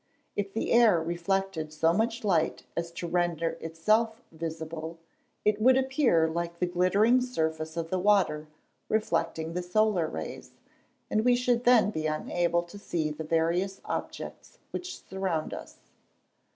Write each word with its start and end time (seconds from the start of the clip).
If 0.35 0.51
the 0.51 0.71
air 0.71 0.99
reflected 0.99 1.71
so 1.71 1.93
much 1.93 2.23
light 2.23 2.63
as 2.75 2.89
to 2.93 3.07
render 3.07 3.49
itself 3.61 4.23
visible, 4.31 4.97
it 5.45 5.61
would 5.61 5.77
appear 5.77 6.27
like 6.27 6.57
the 6.57 6.65
glittering 6.65 7.21
surface 7.21 7.77
of 7.77 7.91
the 7.91 7.99
water 7.99 8.47
reflecting 8.89 9.53
the 9.53 9.61
solar 9.61 10.07
rays, 10.07 10.53
and 11.11 11.23
we 11.23 11.35
should 11.35 11.65
then 11.65 11.91
be 11.91 12.07
unable 12.07 12.63
to 12.63 12.79
see 12.79 13.11
the 13.11 13.23
various 13.23 13.79
objects 13.85 14.57
which 14.71 15.05
surround 15.07 15.53
us. 15.53 15.77